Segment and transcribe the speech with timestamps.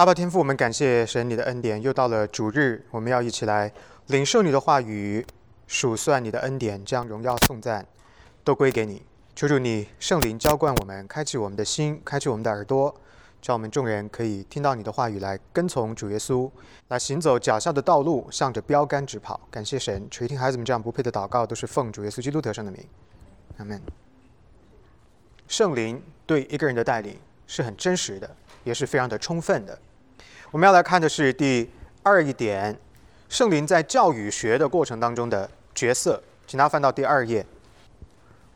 [0.00, 3.70] 阿爸天父，我们感谢神你的恩典，又到了主日，我们要一起来
[4.06, 5.26] 领受你的话语，
[5.66, 7.86] 数算你的恩典，将荣耀颂赞
[8.42, 9.02] 都归给你。
[9.36, 12.98] 求主你圣灵浇灌我们，开启我们的心，开启我们的耳朵，
[13.42, 16.50] 叫我们众人可以听到你的话语，来跟从主耶稣，
[16.88, 19.38] 来行走脚下的道路，向着标杆直跑。
[19.50, 22.82] 感谢神，垂听孩子们这样不配的祷告，都是奉主耶稣基督得胜的名。
[23.58, 23.78] 阿门。
[25.46, 29.78] 圣灵对一个人的带领是很真实的，也是非常的充分的。
[30.52, 31.70] 我们要来看的是第
[32.02, 32.76] 二一点，
[33.28, 37.46] 圣灵在教育学的过程当中的角色，请大家翻到第二页。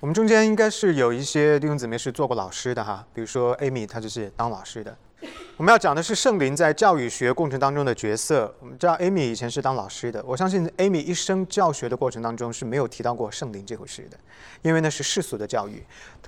[0.01, 4.97] 我们中间应该是有一些弟兄姊妹是做过老师的哈，比如说 Amy，她就是当老师的。
[5.57, 8.53] 我们要讲的是圣灵在教育学过程当中的角色。
[8.61, 14.19] 我们知道 Amy 以前是当老师的，我相信 Amy 一生教学的过程当中是没有提到过圣灵这回事的，
[14.63, 15.83] 因为那是世俗的教育。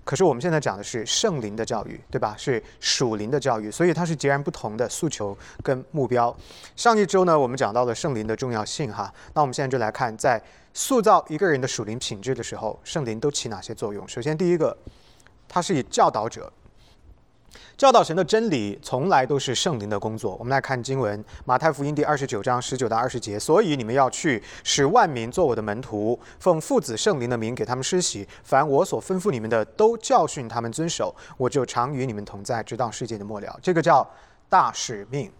[0.04, 2.36] 可是我们现在讲的是圣灵的教育，对吧？
[2.38, 6.34] 是属灵的教育，所以它是截然不同的诉求跟目标。
[6.76, 10.40] 上一周呢，我们讲到了圣灵的重要性哈，那我们现在就来看，在
[10.72, 14.06] 塑造一个人的属灵品质的时候，圣灵都起哪些作用？
[14.06, 14.76] 首先，第一个，
[15.48, 16.52] 它是以教导者。
[17.76, 20.34] 教导神的真理从来都是圣灵的工作。
[20.36, 23.38] 我们来看经文，马太福音第二十九章十九到二十节。
[23.38, 28.26] 所以你们要去，使万民做我的门徒，奉父子圣灵的名给他们施洗。
[28.44, 31.14] 凡我所吩咐你们的，都教训他们遵守。
[31.36, 33.58] 我就常与你们同在，直到世界的末了。
[33.62, 34.08] 这个叫
[34.48, 35.30] 大使命。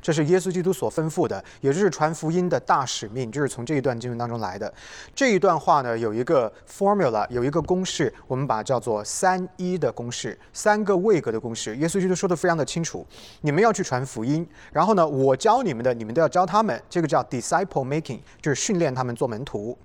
[0.00, 4.72] 这是耶稣基督所吩咐的，也就是传福音的大使命，就是从这一段经文当中来的。
[5.14, 11.76] 这一段话呢，有一个 formula，有一个公式，我们把它叫做三一的公式，三个位格的公式。
[11.76, 13.06] 耶稣基督说的非常的清楚，
[13.42, 19.78] 你们要去传福音，然后呢，我教你们的，你们都要教他们，这个叫 disciple making，就是训练他们做门徒，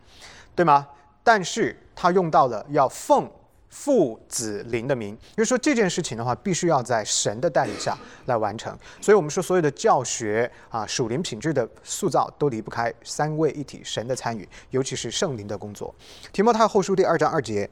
[0.56, 0.88] 对吗？
[1.24, 3.30] 但是他用到了要奉。
[3.74, 8.72] 父子灵的名，就是说这件事情的话，必须要在神的带领下来完成。
[9.02, 15.94] 所以，我们说所有的教学啊，属灵品质的塑造都离不开三位一体神的参与，尤其是圣灵的工作。
[16.32, 17.68] 提摩太后书第二章二节，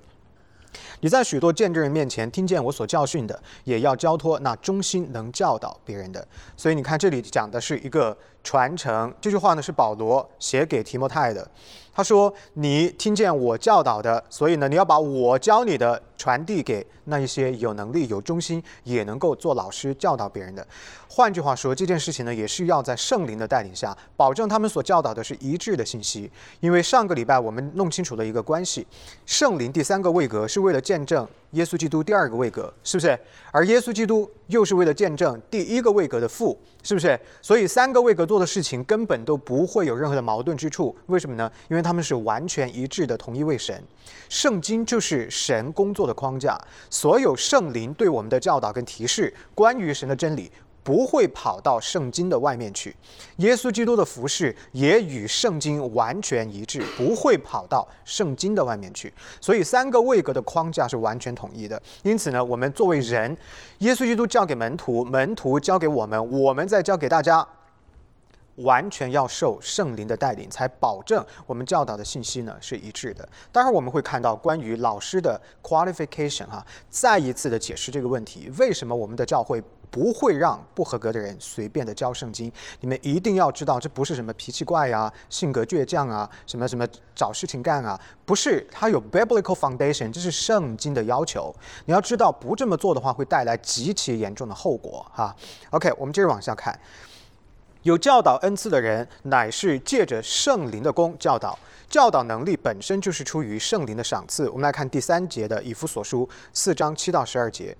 [1.01, 6.27] 你在许多见证人面前听见我所教训的，也要交托那忠心能教导别人的。
[6.57, 9.13] 所以你看，这里讲的是一个传承。
[9.19, 11.47] 这句话呢，是保罗写给提摩太的。
[11.93, 20.65] 他说：“你听见我教导的，所以呢，你要把我教你的传递给那一些有能力、有忠心，也能够做老师教导别人的。
[21.09, 26.31] 换句话说，这件事情呢，也是要在圣灵的带领下，保证他们所教导的是一致的信息。
[26.61, 28.87] 因为上个礼拜我们弄清楚了一个关系：
[29.25, 33.17] 圣灵第三个位格是为了见证。”耶稣基督第二个位格是不是？
[33.51, 37.19] 而耶稣基督又是为了见证第一个位格的父，是不是？
[37.41, 40.95] 所以三个位格做的事情根本都不会有任何的矛盾之处。
[41.07, 41.51] 为什么呢？
[41.69, 43.83] 因为他们是完全一致的同一位神。
[44.29, 46.59] 圣经就是神工作的框架，
[46.89, 50.51] 所有圣灵对我们的教导跟提示，关于神的真理。
[50.83, 52.95] 不会跑到圣经的外面去，
[53.37, 59.13] 耶稣基督的服饰也与圣经完全一致，不会跑到圣经的外面去。
[59.39, 61.81] 所以三个位格的框架是完全统一的。
[62.03, 63.37] 因此呢，我们作为人，
[63.79, 67.47] 耶稣基督交给门徒，门徒交给我们，我们再交给大家，
[68.55, 73.27] 完全要受圣灵的带领，才保证我们教导的信息呢是一致的。
[73.51, 79.61] 待会儿，我们会看到关于老师的 qualification 哈，再一次的解释这个问题：为什么我们的教会？
[79.91, 82.51] 不会让不合格的人随便的教圣经。
[82.79, 88.65] 你们一定要知道，这不是什么脾气怪呀、性格倔强啊、什么什么找事情干啊，不是。
[88.71, 91.53] 它有 biblical foundation，这是圣经的要求。
[91.85, 95.05] 你要知道，不这么做的话，会带来极其严重的后果。
[95.13, 95.35] 哈
[95.71, 96.79] ，OK，我们接着往下看。
[97.83, 101.57] 有教导恩赐的人，乃是借着圣灵的功教导。
[101.89, 104.47] 教导能力本身就是出于圣灵的赏赐。
[104.49, 107.75] 我们来看第三节的以弗所书四章七到十二节。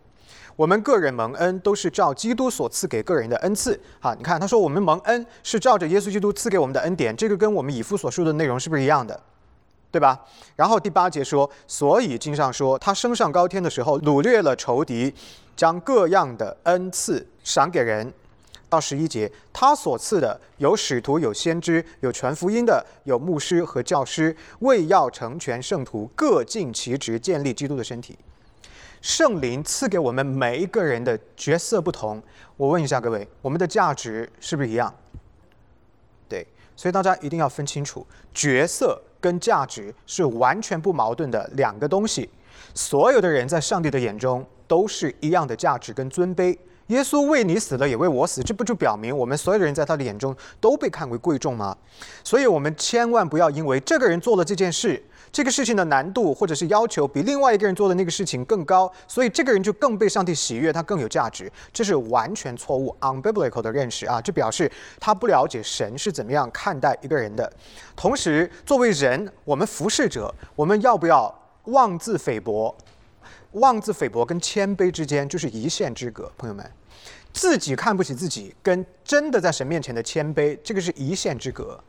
[0.56, 3.79] 我们个人蒙恩都是照基督所赐给个人的恩赐。
[4.00, 9.19] 哈，你看他说我们蒙恩是照着耶稣基督赐给我们的恩典，这个跟我们以父所述的内容是不是一样的？
[9.91, 10.19] 对吧？
[10.56, 15.13] 然后第八节说，所以经上说他升上高天的时候掳掠了仇敌，
[15.56, 18.13] 将各样的恩赐赏给人。
[18.69, 28.18] 到十一节，他所赐的有使徒，有先知，有传福音的，有牧师和教师，为要成全圣徒，各尽其职，建立基督的身体。
[29.01, 32.21] 圣灵赐给我们每一个人的角色不同，
[32.56, 34.94] 我问一下各位，我们的价值是不是一样？
[36.30, 36.45] 对，
[36.75, 42.30] 所以大家一定要分清楚，角色跟价值是完全不矛盾的两个东西。
[42.75, 46.56] 所有的人在上帝的眼中都是一样的价值跟尊卑，
[46.92, 51.76] 耶稣为你死了，也为我死，这不就表明我们所有的人在他的眼中都被看为贵重吗？
[52.22, 55.02] 所以，我们千万不要因为这个人做了这件事。
[55.32, 61.50] 这个事情的难度或者是要求比另外一个人做的那个事情更高，所以这个人就更被上帝喜悦，他更有价值。
[61.72, 64.20] 这是完全错误 （unbiblical） 的认识啊！
[64.20, 67.50] 这表示他不了解神是怎么样看待一个人的。
[67.96, 71.34] 同时，作为人，我们服侍者，我们要不要
[71.68, 72.76] 妄自菲薄？
[73.54, 76.70] 妄自菲薄跟谦卑之间就是一线之隔，朋友们，
[77.33, 81.81] 自己看不起自己，跟真的在神面前的谦卑，这个是一线之隔。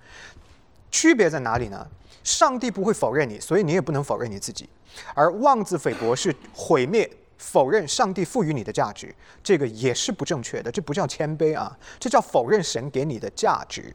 [0.90, 1.86] 区别在哪里呢？
[2.22, 4.68] 上帝不会否认你，所以你也不能否认你自己。
[5.14, 9.12] 而妄自菲薄是毁灭、否认上帝赋予你的价值，
[9.42, 10.70] 这个也是不正确的。
[10.70, 13.92] 这不叫谦卑啊，这叫否认神给你的价值。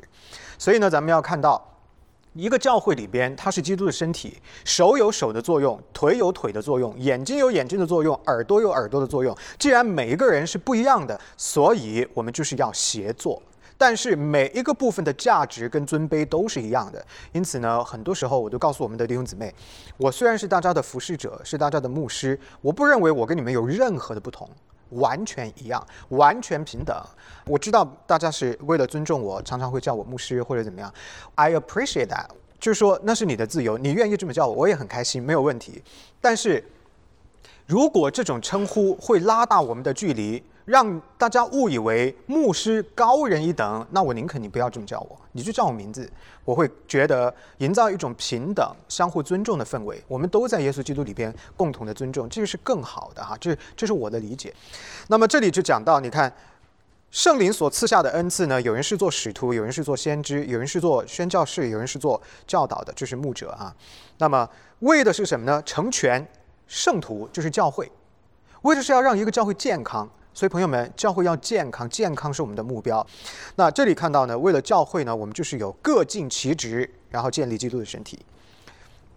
[0.57, 1.76] 所以呢，咱们要看到，
[2.37, 9.35] 一个教会里边，它是基督的身体，手有手的作用，腿有腿的作用，眼睛有眼睛的作用，耳朵有耳朵的作用。
[9.57, 13.41] 既然每一个人是不一样的，所以我们就是要协作。
[13.79, 19.53] 但是每一个部分的价值跟尊卑都是一样的，因此呢，很多时候我都告诉我们的弟兄姊妹，
[19.97, 24.49] 我虽然是大家的服侍者，是大家的牧师，我不认为我跟你们有任何的不同，
[24.91, 26.95] 完全一样，完全平等。
[27.45, 30.93] 我知道大家是为了尊重我，常常会叫我牧师或者怎么样
[31.35, 32.27] ，I appreciate that，
[32.59, 35.81] 就是说那是你的自由，你愿意这么叫我，我也很开心，没有问题。
[36.19, 36.63] 但是
[37.65, 46.11] 如果这种称呼会拉大我们的距离，让大家误以为牧师高人一等，那我宁可你不要这么叫我，你就叫我名字，
[46.43, 50.03] 我会觉得营造一种平等、相互尊重的氛围。
[50.09, 53.37] 我们都在耶稣基督里边共同的尊重，这个是更好的哈。
[53.39, 54.53] 这这是我的理解。
[55.07, 56.29] 那么这里就讲到，你看
[57.11, 63.73] 圣灵所赐下的恩赐呢，有人是做使徒，有人是做先知，有人是做宣教士，有人是做教导的，就是牧者啊。
[64.17, 64.45] 那么
[64.79, 65.63] 为的是什么呢？
[65.65, 66.27] 成全
[66.67, 67.89] 圣徒，就是教会，
[68.63, 70.05] 为的是要让一个教会健康。
[70.37, 73.03] 所以，朋友们，教会要健康，健康是我们的目标。
[73.55, 78.23] 那这里看到呢，为了教会呢，我们就是有各尽其职，然后建立基督的身体。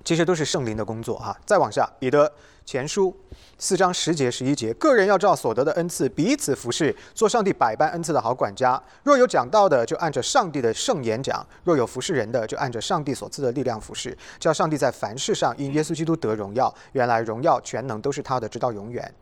[0.02, 1.38] 这些都是圣灵的工作哈。
[1.44, 2.32] 再往下，彼得
[2.64, 3.14] 前书
[3.58, 8.82] 四章十节十一节，个人要照所得的恩赐彼此服侍，做上帝百般恩赐的好管家。
[9.02, 16.74] 若有讲道的，就按着上帝的圣言讲；若有服侍人的，就按着上帝所赐的力量服侍，叫上帝在凡事上因耶稣基督得荣耀。
[16.92, 19.14] 原来荣耀全能都是他的，直到永远。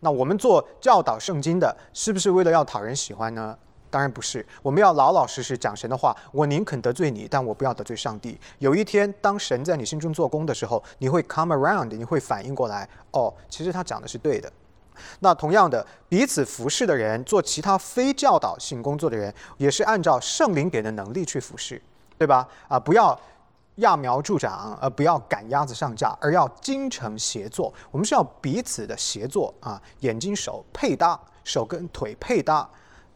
[0.00, 3.56] 那我们做教导圣经的，是不是为了要讨人喜欢呢？
[3.90, 6.14] 当然不是，我们要老老实实讲神的话。
[6.30, 8.38] 我宁肯得罪你，但我不要得罪上帝。
[8.58, 14.52] 有一天，当神在你心中做工的时候，你会 come around，你会反应过来，哦，其实他讲的是对的。
[15.20, 21.80] 那同样的，彼此服侍的人，做其他非教导性工作的人，也是按照圣灵给的能力去服侍，
[22.18, 22.46] 对吧？
[22.68, 23.18] 啊，不要。
[23.78, 27.72] 揠苗助长，而不要赶鸭子上架，而要精诚协作。
[27.90, 32.68] 我们是要彼此的协作啊，眼睛手配搭，手跟腿配搭，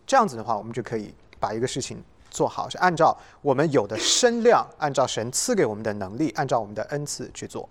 [0.06, 2.00] 这样子的话，我们就可以把一个事情
[2.30, 7.68] 做好，是按照我们有的身量， 按照神赐给我们的能力，按照我们的恩赐去做。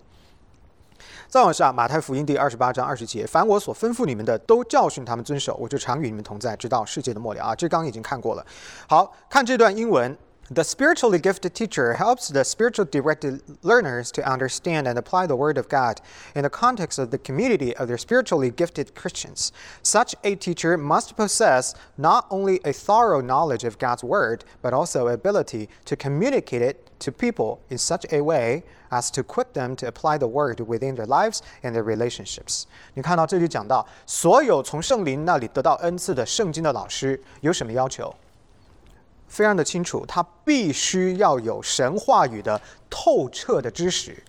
[1.29, 7.55] 再往下，马太福音第二十八章二十节，凡我所吩咐你们的，都教训他们遵守，我就常与你们同在，直到世界的末了啊。
[7.55, 8.45] 这刚已经看过了。
[8.85, 10.17] 好看这段英文。
[10.50, 15.68] The spiritually gifted teacher helps the spiritually directed learners to understand and apply the Word of
[15.68, 16.00] God
[16.36, 19.50] in the context of the community of their spiritually gifted Christians.
[19.82, 25.08] Such a teacher must possess not only a thorough knowledge of God's Word, but also
[25.08, 28.62] ability to communicate it to people in such a way
[28.92, 32.66] as to equip them to apply the Word within their lives and their relationships.
[32.94, 38.14] 你看到这里讲到，所有从圣灵那里得到恩赐的圣经的老师有什么要求？
[39.31, 42.59] 非常的清楚，他必须要有神话语的
[42.89, 44.21] 透彻的知识，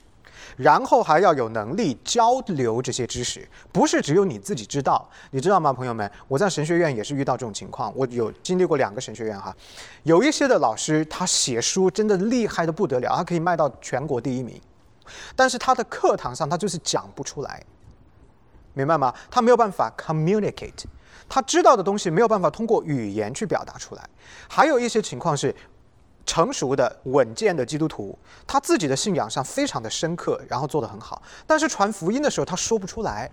[0.56, 6.09] 然后还要有能力交流这些知识，不是只有你自己知道，你知道吗，朋友们？
[6.28, 9.52] 我在神学院也是遇到这种情况，我有经历过两个神学院哈，
[10.04, 14.61] 有一些的老师他写书真的厉害的不得了，他可以卖到全国第一名，
[15.35, 17.61] 但是他的课堂上他就是讲不出来，
[18.73, 19.12] 明白吗？
[19.28, 20.85] 他没有办法 communicate。
[21.34, 24.06] 他知道的东西没有办法通过语言去表达出来，
[24.46, 25.54] 还有一些情况是
[26.26, 33.30] 成熟的、稳健的基督徒，他自己的信仰上非常的深刻，然后做得很好，但是传福音的时候他说不出来，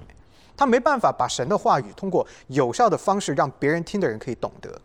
[0.56, 4.80] 他没办法把神的话语通过有效的方式让别人听的人可以懂得。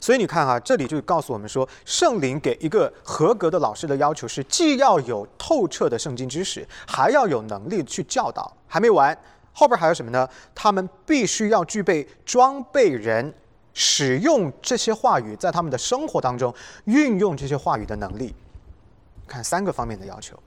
[0.00, 8.52] 所以你看啊，这里就告诉我们说，圣灵给一个合格的老师的要求是，既要有透彻的圣经知识，还要有能力去教导。
[8.66, 9.16] 还没完。
[9.52, 10.28] 后边还有什么呢？
[10.54, 13.34] 他们必须要具备装备人
[13.74, 18.34] 使用这些话语，在他们的生活当中运用这些话语的能力。
[19.26, 20.38] 看三个方面的要求。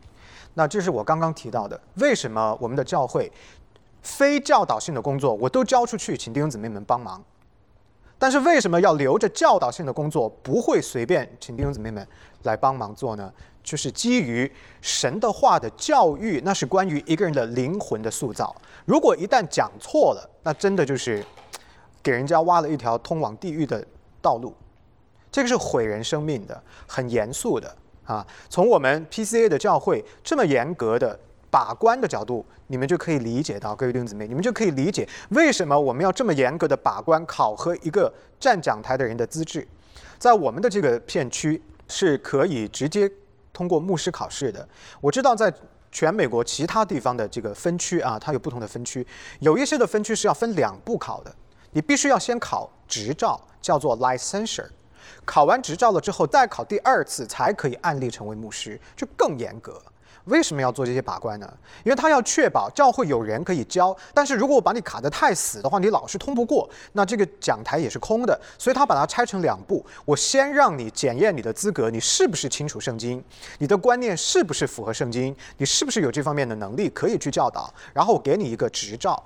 [0.53, 3.31] 那这是我刚刚提到的，为什么我们的教会
[4.01, 7.24] 非教导性的工作我都交出去，请弟兄姊妹们帮忙。
[8.17, 12.05] 但是为什么要留着教导性的工作，不会随便请弟兄姊妹们
[12.43, 13.31] 来帮忙做呢？
[13.63, 14.51] 就是基于
[14.81, 18.55] 神的话的教育，那是关于一个人的灵魂的塑造。
[18.85, 21.23] 如果一旦讲错了，那真的就是
[22.01, 23.85] 给人家挖了一条通往地狱的
[24.21, 24.53] 道路。
[25.31, 28.25] 这个是毁人生命的，很严肃的啊！
[28.49, 31.17] 从我们 PCA 的教会这么严格的
[31.49, 39.65] 把关的角度，你们就可以理解到，各位弟兄姊妹，你们就可以理解为什么我们要这么严格的把关考核一个站讲台的人的资质。
[40.19, 43.09] 在我们的这个片区是可以直接
[43.53, 44.67] 通过牧师考试的。
[45.00, 45.53] 我知道在
[45.91, 49.05] 全美国其他地方的这个分区啊，它有不同的分区，
[49.39, 51.36] 有一些的分区是要分两步考的，
[51.72, 54.70] 你必须要先考执照，叫做 licensure。
[55.25, 59.81] 考完执照了之后，再考第二次才可以案例成为牧师，就更严格。
[60.31, 61.53] 为什么要做这些把关呢？
[61.83, 68.39] 因为他要确保教会有人可以教，但是如果我把你卡得太死的话，你老是通不过，那这个讲台也是空的。
[68.57, 73.23] 所以他把它拆成两步：我先让你检验你的资格，你是不是清楚圣经，
[73.57, 79.21] 你的观念是不是符合圣经，你是不是有这方面的能力可以去教导，然后给你一个执照。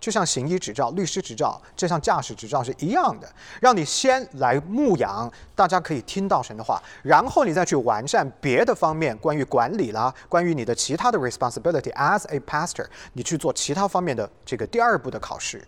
[0.00, 3.28] 就像行医执照、律师执照，就像驾驶执照是一样的，
[3.60, 15.62] 让你先来牧养，大家可以听到神的话，然后你再去完善别的方面，关于管理啦，关于你的其他的 responsibility as a pastor，你去做其他方面的这个第二步的考试。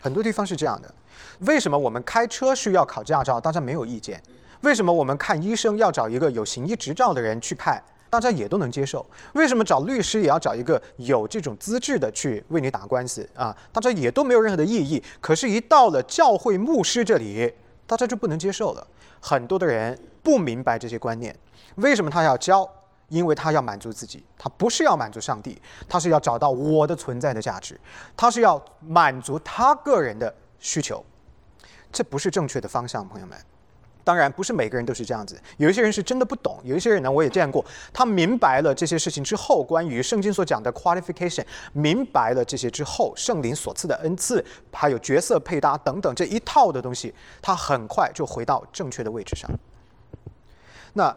[0.00, 0.94] 很多地方是这样的。
[1.40, 3.40] 为什么我们开车需要考驾照？
[3.40, 4.22] 大家没有意见。
[4.60, 7.82] 为什么我们看医生要找一个有行医执照的人去看？
[8.10, 13.56] 大家也都能接受，为什么找律师也要找一个有这种资质的去为你打官司啊？
[13.72, 15.02] 大家也都没有任何的异议。
[15.20, 17.52] 可是，一到了教会牧师这里，
[17.86, 18.86] 大家就不能接受了。
[19.20, 21.36] 很多的人不明白这些观念，
[21.76, 22.68] 为什么他要教？
[23.08, 27.80] 因为他要满足自己，他不是要满足上帝，他是要找到我的存在的价值，
[28.14, 31.02] 他是要满足他个人的需求。
[31.90, 33.38] 这不是正确的方向，朋友们。
[34.08, 37.62] 当然不是每个人都是这样子，有一些人是真的不懂，有一些人呢我也见过，
[37.92, 49.50] 他明白了这些事情之后，关于圣经所讲的 qualification，明白了这些之后，圣灵所赐的恩赐，还有角色配搭等等这一套的东西，他很快就回到正确的位置上。
[50.94, 51.14] 那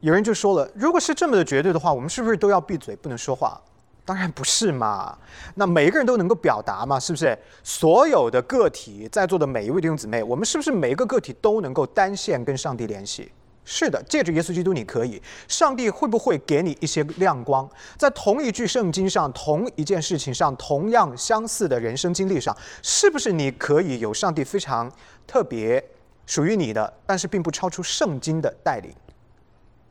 [0.00, 3.56] 有人就说了，如果是这么的绝对的话，我们是不是都要闭嘴不能说话？
[4.04, 5.16] 当然不是嘛，
[5.54, 7.38] 那每一个人都能够表达嘛，是不是？
[7.62, 13.30] 所有的个体在座的每一位弟兄姊妹，我们是不是每一个个体都能够单线跟上帝联系？
[13.64, 15.22] 是的，借着耶稣基督你可以。
[15.46, 24.90] 上帝会不会给你一些亮光，在同一句圣经上、同一件事情上、同样相似的人生经历上，是不是你可以有上帝非常
[25.28, 25.82] 特别
[26.26, 28.92] 属于你的，但是并不超出圣经的带领，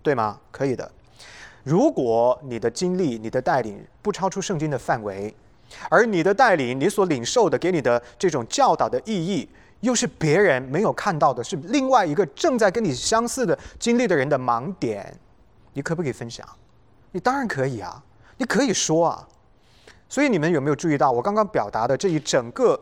[0.04, 0.38] 对吗？
[0.52, 0.92] 可以的。
[1.64, 5.34] 如果你的经历、你的带领不超出圣经的范围，
[5.90, 9.48] 而你的带领、你所领受的、给你的这种教导的意义，
[9.82, 15.18] 又是别人没有看到的，是另外一个正在跟你相似的经历的人的盲点，
[15.74, 16.48] 你可不可以分享？
[17.12, 18.04] 你当然可以啊，
[18.38, 19.28] 你可以说啊。
[20.10, 22.78] 所以你们有没有注意到我刚刚表达的这一整个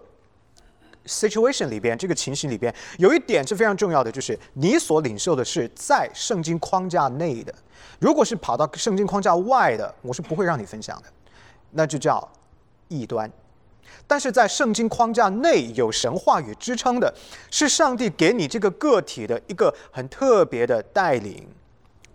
[1.10, 7.54] situation 里边，这个情形里边，有一点是非常重要的，就是你所领受的是在圣经框架内的。
[8.00, 11.10] 如果是跑到圣经框架外的，我是不会让你分享的，
[11.72, 12.26] 那就叫
[12.88, 13.30] 异端。
[14.06, 17.14] 但是在圣经框架内有神话语支撑的，
[17.52, 21.48] 是上帝给你这个个体的一个很特别的带领，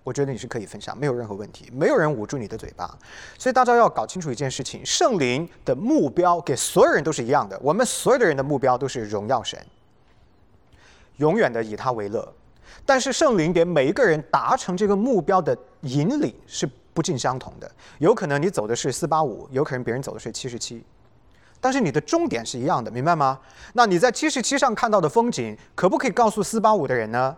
[0.05, 2.87] 我觉得你是可以分享，没有任何问题，没有人捂住你的嘴巴。
[3.39, 9.59] 所以大家要搞清楚一件事情：圣灵的目标给所有人都是一样的，我们所有的人的目标都是荣耀神，
[11.17, 12.33] 永远的以他为乐。
[12.85, 20.85] 但是圣灵给每一个人达成这个目标的引领是不尽相同的，有可能你走的是四八五，有可能别人走的是七十七，
[21.63, 23.41] 但是你的终点是一样的，明白吗？
[23.73, 27.35] 那你在七十七上看到的风景，可不可以告诉四八五的人呢？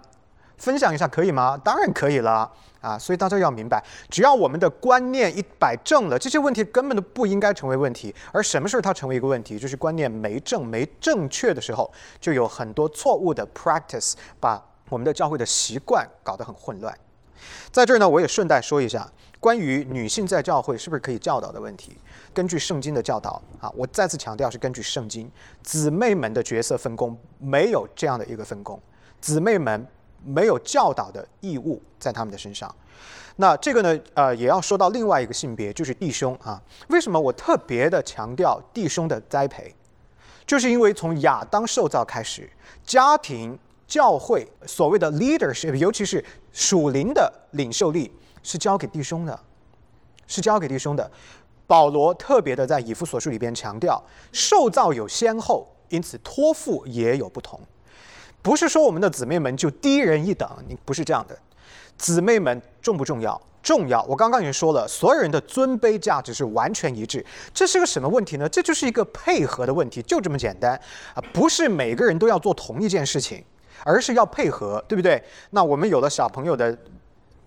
[0.59, 1.57] 分享一下可以吗？
[1.65, 2.99] 当然可以了啊！
[2.99, 8.15] 所以大家要明白，只要我们的观念一摆正了，这些问题根本都不应该成为问题。
[8.33, 9.59] 而什么时候它成为一个问题？
[9.59, 14.63] 就是观念没正、没正确的时候，就有很多错误的 practice 把。
[14.89, 16.97] 我们的教会的习惯搞得很混乱，
[17.73, 19.11] 在这儿呢，我也顺带说一下
[19.41, 21.99] 关于女性在教会是不是可以教导的问题。
[22.33, 25.29] 根据圣经的教导啊，我再次强调是根据圣经，
[25.65, 28.81] 姊妹们的角色分工没有这样的一个分工，
[29.21, 29.85] 姊妹们
[30.27, 32.75] 没有教导的义务在他们的身上。
[33.37, 36.61] 那这个呢，呃，也要说到另外一个性别，就是弟兄啊。
[36.89, 39.75] 为什么我特别的强调弟兄的栽培？
[40.47, 42.51] 就是因为从亚当受造开始，
[42.85, 43.59] 家庭。
[43.89, 48.11] 教会所谓的 leadership，尤其是属灵的领袖力，
[48.43, 49.41] 是交给弟兄的，
[50.27, 51.09] 是交给弟兄的。
[51.69, 54.03] 保罗特别的在以弗所书里边强调，
[54.33, 57.61] 受造有先后，因此托付也有不同。
[58.47, 61.37] 不是说我们的姊妹们就低人一等，你不是这样的。
[61.99, 63.41] 姊妹们重不重要？
[63.61, 64.01] 重要。
[64.05, 67.27] 我刚刚已经说了，所有人的尊卑价值是完全一致。
[67.53, 68.49] 这是个什么问题呢？
[68.49, 70.81] 这就是一个配合的问题，就这么简单
[71.15, 71.23] 啊！
[71.33, 73.45] 不是每个人都要做同一件事情，
[73.83, 75.21] 而是要配合，对不对？
[75.51, 76.79] 那我们有了小朋友的。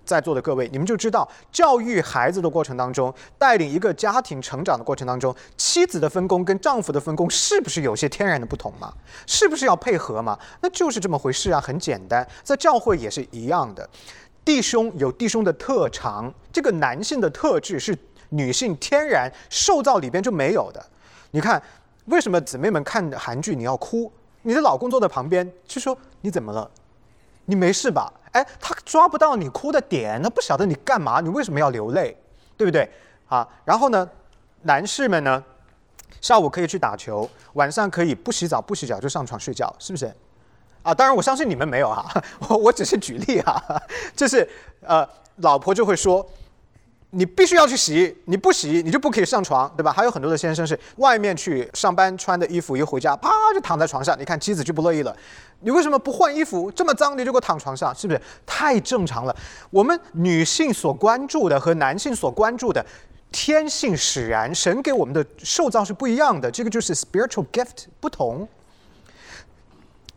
[0.09, 8.91] 在座的各位，你们就知道，教育孩子的过程当中，带领一个家庭成长的过程当中，妻子的分工跟丈夫的分工是不是有些天然的不同嘛？
[9.27, 10.35] 是不是要配合嘛？
[10.61, 13.87] 那就是这么回事啊，很简单，在教会也是一样的。
[14.43, 17.95] 弟兄有弟兄的特长，这个男性的特质是
[18.29, 20.83] 女性天然受造里边就没有的。
[21.29, 21.61] 你看，
[22.05, 24.11] 为什么姊妹们看韩剧你要哭？
[24.41, 26.67] 你的老公坐在旁边就说你怎么了？
[27.49, 28.13] 你没事吧？
[28.31, 32.15] 哎，他抓不到你哭的点，他不晓得你干嘛，你为什么要流泪，
[32.55, 32.89] 对不对？
[33.27, 34.07] 啊，然后呢，
[34.61, 35.43] 男士们呢，
[36.21, 40.13] 下午可以去打球，晚上可以不洗澡不洗脚就上床睡觉，是不是？
[40.83, 42.05] 啊，当然我相信你们没有啊，
[42.47, 43.81] 我我只是举例啊，
[44.15, 44.47] 就是
[44.81, 46.25] 呃，老婆就会说。
[47.11, 49.91] 你必须要去洗，你不洗你就不可以上床，对吧？
[49.91, 55.15] 还有很多的先生是外面去上班穿的衣服，一回家啪就躺在床上，你看妻子就不乐意了。
[55.61, 56.71] 你为什么不换衣服？
[56.71, 59.35] 这么脏你就给我躺床上，是不是太正常了？
[59.71, 62.85] 我们女性所关注的和男性所关注的
[63.31, 68.47] 天性使然，神给我们的受造是不一样的，这个就是 spiritual gift 不同。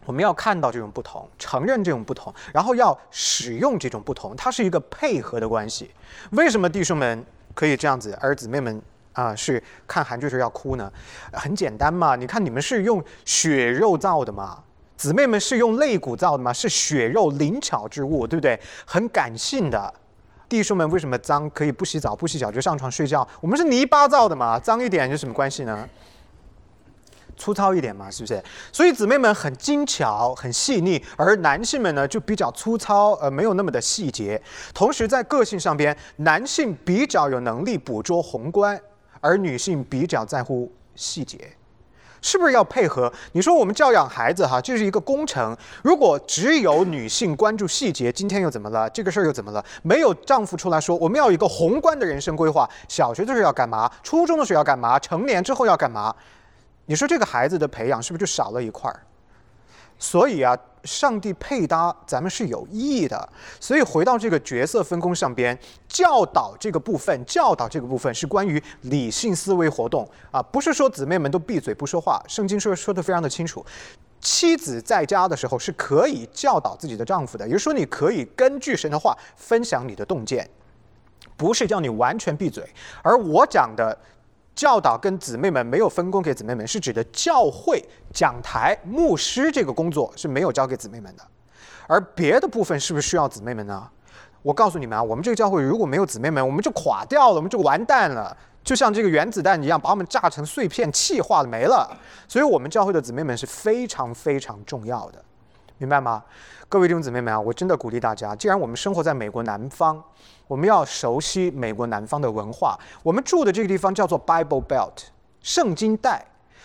[0.04, 5.90] 我们要看到这种不同，承认这种不同，然后要使用这种不同，它是一个配合的关系。
[6.32, 8.82] 为什么弟兄们可以这样子，而姊妹们
[9.12, 10.92] 啊是看韩剧时候要哭呢？
[11.32, 14.62] 很简单嘛，你看你们是用血肉造的嘛，
[14.96, 18.58] 姊妹们是用肋骨造的嘛，是血肉灵巧之物，对不对？
[18.84, 19.92] 很感性的。
[20.48, 23.26] 弟兄们为什么脏可以不洗澡不洗脚就上床睡觉？
[23.40, 25.88] 我们是泥巴造的嘛，脏一点有什么关系呢？
[27.36, 28.42] 粗糙一点嘛，是不是？
[28.72, 34.40] 所以姊妹们很精巧、很细腻，而男性们呢就比较粗糙，呃，没有那么的细节。
[34.72, 38.80] 同时在个性上边，男性比较有能力捕捉宏观，
[39.20, 41.38] 而女性比较在乎细节，
[42.20, 43.12] 是不是要配合？
[43.32, 45.56] 你说我们教养孩子哈，这是一个工程。
[45.82, 48.88] 如果只有女性关注细节，今天又怎么了？
[48.90, 49.64] 这个事儿又怎么了？
[49.82, 52.68] 没有丈夫出来说，我们要有一个宏观的人生规划。
[52.88, 53.90] 小学的时候要干嘛？
[54.02, 54.98] 初中的时候要干嘛？
[54.98, 56.14] 成年之后要干嘛？
[56.92, 59.00] 你说这个孩子的培养是不是就少了一块儿？
[59.98, 63.26] 所以啊，上帝配搭咱们是有意义的。
[63.58, 72.22] 所以回到这个角色分工上边，教导这个部分，教导这个部分是关于理性思维活动啊，不是说姊妹们都闭嘴不说话。
[72.28, 73.64] 圣经说说的非常的清楚，
[74.20, 80.46] 妻子在家的时候是可以教导自己的丈夫的，也就是说你可以根据神的话分享你的洞见，
[81.38, 82.68] 不是叫你完全闭嘴。
[83.02, 83.96] 而我讲的。
[84.54, 91.22] 教导跟姊妹们没有分工给姊妹们，是指的教会讲台牧师这个工作是没有交给姊妹们的，
[91.86, 93.88] 而别的部分是不是需要姊妹们呢？
[94.42, 101.88] 我告诉你们啊，我们这个教会如果没有姊妹们，我们就垮掉了，我们就完蛋了，就像这个原子弹一样，把我们炸成碎片，气化了没了。
[102.26, 105.24] 所以，我们教会的姊妹们是非常非常重要的，
[105.86, 106.22] 明白吗？
[106.68, 110.02] 各位弟兄姊妹们啊，我真的鼓励大家，既然我们生活在美国南方。
[110.48, 112.78] 我们要熟悉美国南方的文化。
[113.02, 115.04] 我们住的这个地方叫做 Bible Belt，
[115.40, 116.22] 圣经带。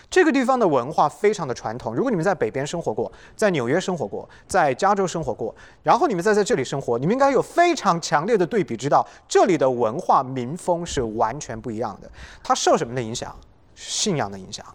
[0.10, 1.95] 这个地方的文化非常的传统。
[1.95, 12.12] 如果你们在北边生活过，在纽约生活过，在加州生活过，然后你们再在这里生活，你们应该有非常强烈的对比，知道这里的文化民风是完全不一样的。
[12.43, 13.34] 它受什么的影响？
[13.75, 14.65] 信仰的影响。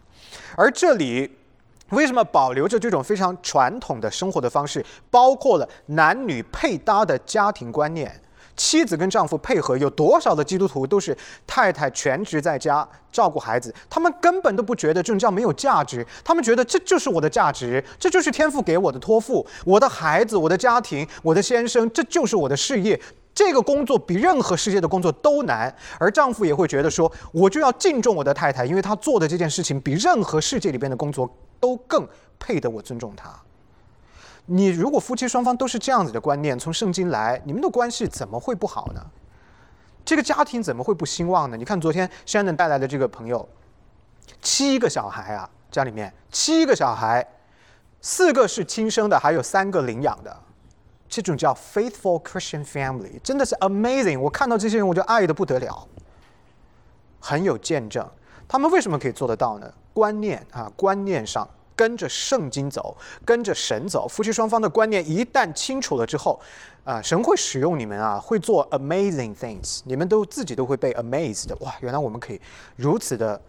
[0.56, 1.30] 而这里
[1.92, 4.84] 为什么保留着这种非常传统的生活的方式？
[5.10, 8.20] 包括了男女配搭的家庭观念。
[8.54, 23.00] 妻子跟丈夫配合，有多少的基督徒都是太太全职在家照顾孩子，他们根本都不觉得这种叫没有价值，他们觉得这就是我的价值，这就是天赋给我的托付，我的孩子，我的家庭，我的先生，这就是我的事业，
[23.34, 32.06] 这个工作比任何世界的工作都难，而丈夫也会觉得说，我就要敬重我的太太，因为她做的这件事情比任何世界里边的工作都更
[32.38, 33.34] 配得我尊重她。
[34.46, 39.00] 你如果夫妻双方都是这样子的观念，从圣经来，你们的关系怎么会不好呢？
[40.04, 41.56] 这个家庭怎么会不兴旺呢？
[41.56, 43.48] 你看昨天 Shannon 带来的这个朋友，
[44.42, 47.24] 七个小孩啊，家里面七个小孩，
[48.00, 50.36] 四个是亲生的，还有三个领养的，
[51.12, 54.18] 这种叫 faithful Christian family，真的是 amazing。
[54.18, 55.86] 我看到这些人，我就爱的不得了，
[57.20, 58.08] 很有见证。
[58.48, 59.70] 他们为什么可以做得到呢？
[59.92, 61.46] 观念啊，观念上。
[61.74, 64.06] 跟着圣经走，跟着神走。
[64.06, 66.38] 夫妻双方的观念一旦清楚了之后，
[66.84, 71.56] 啊，神会使用你们啊，会做 amazing things，你们都自己都会被 amazed 的。
[71.60, 72.40] 哇，原来我们可以
[72.76, 73.40] 如此的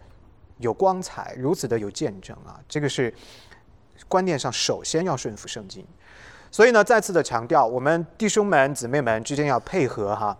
[0.58, 2.58] 有光彩，如此的有见证啊！
[2.66, 3.14] 这个是
[4.08, 5.86] 观念上首先要顺服圣经。
[6.54, 10.38] 所以呢，再次的强调，我们弟兄们、姊妹们之间要配合哈。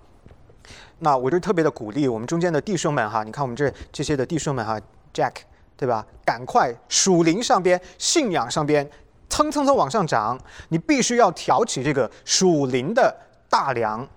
[1.00, 4.80] 那我就特别的鼓励我们中间的弟兄们哈，你看我们这这些的弟兄们哈
[5.12, 5.32] ，Jack。
[5.76, 6.06] 对吧？
[6.24, 8.88] 赶快属灵上边、信仰上边
[9.28, 13.12] 蹭蹭蹭往上涨，你必须要挑起这个属灵的
[13.50, 14.08] 大梁，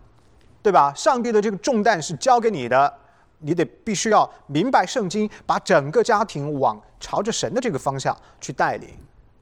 [0.62, 0.94] 对吧？
[0.96, 2.94] 上帝的这个重担是交给你的，
[3.40, 8.88] 你得必须要明白圣经，把整个家庭往朝着神的这个方向去带领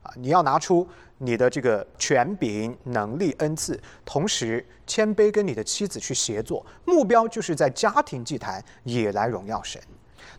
[0.05, 0.13] 啊！
[0.15, 0.87] 你要拿出
[1.17, 9.81] 你的这个权柄、能力、恩赐，同时谦卑跟你的妻子去协作，目标就是在家庭祭坛也来荣耀神。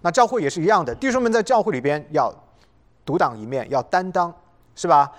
[0.02, 2.32] 那教会也是一样的，弟兄们在教会里边要
[3.04, 4.32] 独当一面，要担当，
[4.76, 5.10] 是吧？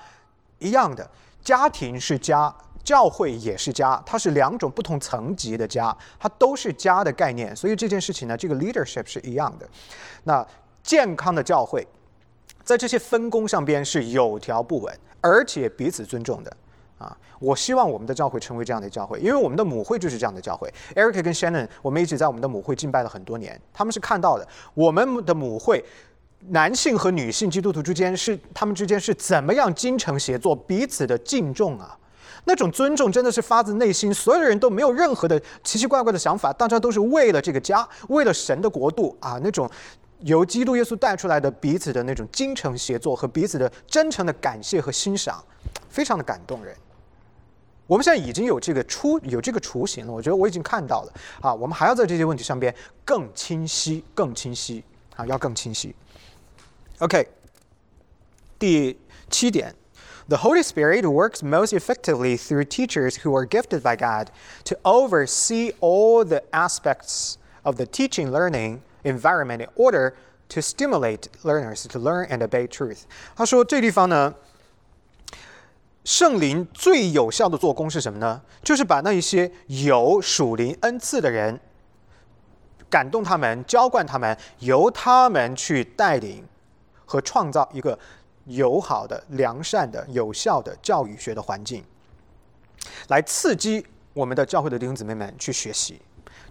[0.59, 1.09] 一样的，
[1.43, 7.53] 家庭是家，教会也是家，它是两种不同层级的家，它都是家的概念。
[7.55, 9.67] 所以这件事情呢，这个 leadership 是一样的。
[10.23, 10.45] 那
[10.83, 11.85] 健康的教会，
[12.67, 16.51] 在这些分工上边是有条不紊，而且彼此尊重的。
[16.97, 20.69] 啊，我希望我们的教会成为这样的教会，因为我们的母会就是这样的教会。
[20.95, 25.81] Erica 跟 Shannon，我们一起在我们的母会敬拜了很多年，他们是看到的我们的母会，
[26.49, 31.97] 男性和女性基督徒之间是他们之间是怎么样精诚协作，彼此的敬重啊，
[32.45, 39.69] 那种尊重真的是发自内心，所有的人都没有任何的奇奇怪怪的想法，大家都是为了这个家，为了神的国度啊，那种
[40.20, 45.44] 由基督耶稣带出来的彼此的那种精诚协作和彼此的真诚的感谢和欣赏，
[45.88, 46.76] 非常的感动人。
[47.88, 51.52] 我们现在已经有这个出有这个雏形了，我觉得我已经看到了啊。
[51.52, 52.74] 我们还要在这些问题上边
[53.04, 54.82] 更清晰、更清晰
[55.16, 55.94] 啊，要更清晰。
[57.00, 57.28] OK，
[58.58, 58.96] 第
[59.28, 59.74] 七点，
[60.28, 64.28] The Holy Spirit works most effectively through teachers who are gifted by God
[64.64, 70.13] to oversee all the aspects of the teaching learning environment in order
[70.49, 73.01] to stimulate learners to learn and obey truth。
[73.35, 74.33] 他说这地方呢。
[76.03, 78.41] 圣灵最有效的做工是什么呢？
[78.63, 81.59] 就是把那一些有属灵恩赐的人
[82.89, 86.47] 感动他们，浇灌他们，由他们去带领
[87.05, 87.99] 和创造一个
[88.45, 91.83] 友好的、良善的、有效的教育学的环境，
[93.09, 96.01] 来刺激我们的教会的弟兄姊妹们去学习。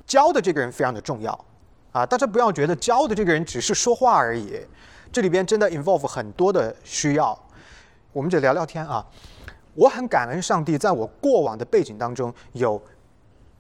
[0.06, 1.32] 教的这个人非常的重要
[1.96, 2.04] 啊！
[2.04, 4.60] 大家不要觉得教的这个人只是说话而已，
[5.10, 7.38] 这里边真的 involve 很多的需要。
[8.12, 9.04] 我们就聊聊天啊。
[9.72, 12.80] 我很感恩上帝，在我过往的背景当中有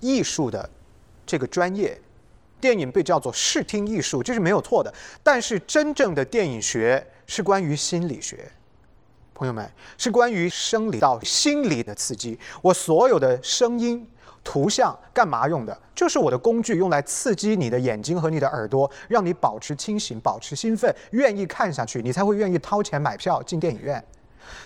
[0.00, 0.68] 艺术的
[1.24, 1.98] 这个专业，
[2.60, 4.92] 电影被叫做视听艺术，这是没有错的。
[5.22, 8.50] 但是真正的电影学是关于心理学，
[9.32, 12.38] 朋友们是关于生理到心理的刺激。
[12.60, 14.06] 我所有的声音、
[14.46, 15.76] 图像干嘛用的？
[15.92, 24.02] 就是我的工具，用来刺激你的眼睛和你的耳朵，让你保持清醒、保持兴奋，愿意看下去，你才会愿意掏钱买票进电影院。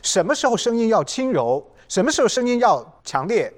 [0.02, 1.66] 什么时候声音要轻柔？
[1.88, 3.50] 什么时候声音要强烈？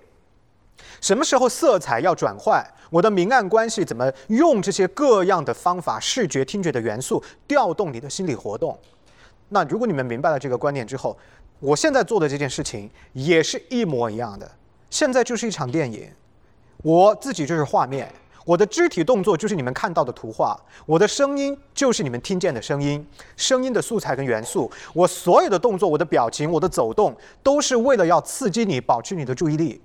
[1.01, 2.65] 什么时候色彩要转换？
[2.89, 8.79] 我的明暗关系怎么用这些各样的方法、视觉、听觉的元素调动你的心理活动？
[9.49, 11.19] 那如果你们明白了这个观念之后，
[11.59, 14.49] 我现在做的这件事情也是一模一样的。
[14.93, 16.07] 现在就是一场电影，
[16.83, 18.13] 我自己就是画面。
[18.45, 24.71] 我的肢体动作就是你们看到的图画，我的声音就是你们听见的声音，声音的素材跟元素。
[24.93, 29.81] 我所有的动作、我的表情、我的走动，都是为了要刺激你，保持你的注意力。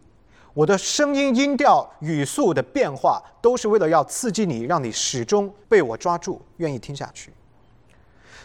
[0.53, 7.31] 我的声音、音调、语速的变化，都是为了要刺激你，让你始终被我抓住，愿意听下去。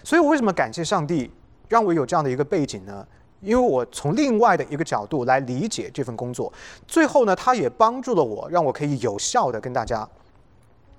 [0.05, 1.29] 所以我为什么感谢上帝，
[1.68, 3.05] 让我有这样的一个背景呢？
[3.43, 6.51] 因为我从另外的一个角度来理解这份工作，
[6.87, 10.09] 最后呢，它也帮助了我，让我可以有效的跟大家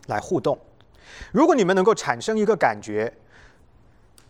[0.07, 0.57] 来互动。
[1.31, 3.11] 如果你们能够产生一个感觉，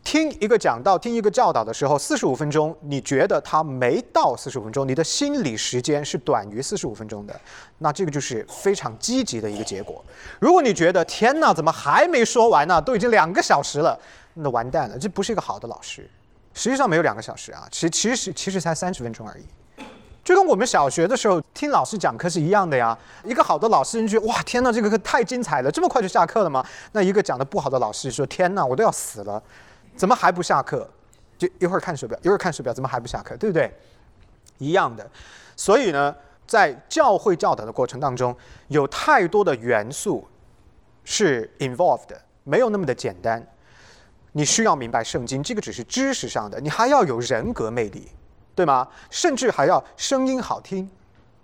[0.04, 7.40] 听一个讲道、听一个教导的时候，四十五分钟，你觉得它没到四十五分钟，你的心理时间是短于四十五分钟的，
[7.78, 10.04] 那这个就是非常积极的一个结果。
[10.40, 12.82] 如果你觉得天哪，怎么还没说完呢？
[12.82, 13.98] 都已经两个小时了，
[14.34, 16.08] 那完蛋了，这不是一个好的老师。
[16.54, 19.44] 实际上没有两个小时啊，其其实其实才三十分钟而已，
[20.24, 22.98] 就跟我们小学的时候听老师讲课是一样的呀。
[23.24, 26.66] 一个好的老师，你觉得哇天哪，这个课太精彩了，这么快就下课了吗？
[26.92, 29.42] 那一个讲的不好的老师说天哪，我都要死了，
[29.96, 30.88] 怎么还不下课？
[31.38, 33.36] 就一会儿看手表，一会儿看手表，怎么还不下课？
[33.36, 33.70] 对不对？
[34.60, 35.06] 一样的。
[35.56, 38.34] 所以呢，在教会教导的过程当中，
[38.68, 40.26] 有太多的元素
[41.04, 43.46] 是 involved 的，没有那么的简单。
[44.34, 48.10] 你需要明白圣经，这个只是知识上的，你还要有人格魅力，
[48.54, 48.88] 对吗？
[49.10, 50.90] 甚至还要声音好听，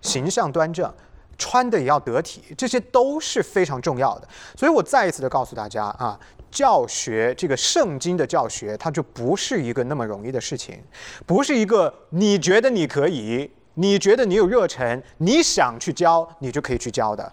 [0.02, 0.91] 形象端正，
[1.38, 4.28] 穿的也要得体，这些都是非常重要的。
[4.58, 10.84] 所以我再一次的告诉大家啊，教学这个圣经的教学，它就不是一个那么容易的事情，
[11.25, 17.32] 不是一个你觉得你可以，你觉得你有热忱，你想去教，你就可以去教的，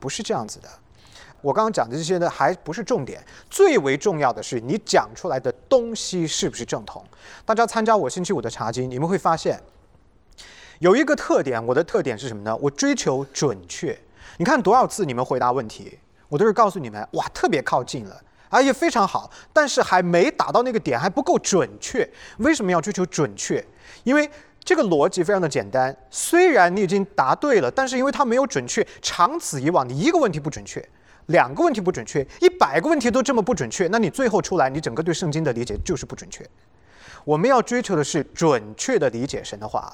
[0.00, 0.68] 不是这样子的。
[1.42, 7.04] 我刚刚讲的这些呢，还不是重点，最为重要的是你讲出来的东西是不是正统。
[7.44, 9.60] 大家参加我星期五的茶经，你们会发现
[10.80, 12.56] 有一个特点，我的特点是什么呢？
[12.56, 13.96] 我追求准确。
[14.38, 22.06] 你看多少次你们回答问题，我都是告诉你们，哇，特别靠近了，而且非常好，但是还没打到那个点，还不够准确。
[22.38, 23.64] 为什么要追求准确？
[24.04, 24.28] 因为
[24.62, 30.86] 这个逻辑非常的简单，虽然你已经答对了，但是因为它没有准确，长此以往，你一个问题不准确。
[31.26, 36.46] 两个问题不准确，一百个问题都这么不准确，那你最后出来，你整个对圣经的理解就是不准确。
[37.24, 39.92] 我们要追求的是准确的理解神的话，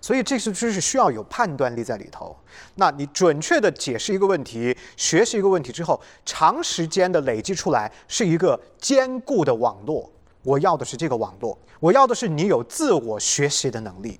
[0.00, 2.34] 所以这是就是需要有判断力在里头。
[2.76, 10.10] 那你准确的解释一个问题，学习一个问题之后，长时间的累积出来是一个坚固的网络。
[10.42, 14.18] 我要的是这个网络，我要的是你有自我学习的能力。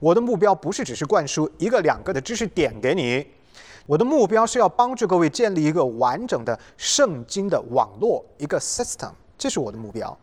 [0.00, 3.24] 我的目标不是只是灌输一个两个的知识点给你。
[3.88, 10.14] 我的目标是要帮助各位建立一个完整的圣经的网络，一个 system，这是我的目标，